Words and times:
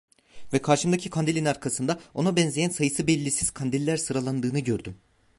Ve 0.53 0.59
karşımdaki 0.61 1.09
kandilin 1.09 1.45
arkasında, 1.45 1.99
ona 2.13 2.35
benzeyen 2.35 2.69
sayısı 2.69 3.07
bellisiz 3.07 3.51
kandiller 3.51 3.97
sıralandığını 3.97 4.59
gördüm. 4.59 4.95